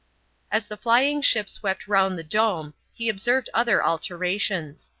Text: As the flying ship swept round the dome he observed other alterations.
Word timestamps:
As 0.51 0.67
the 0.67 0.77
flying 0.77 1.21
ship 1.21 1.47
swept 1.47 1.87
round 1.87 2.17
the 2.17 2.23
dome 2.23 2.73
he 2.91 3.07
observed 3.07 3.51
other 3.53 3.85
alterations. 3.85 4.89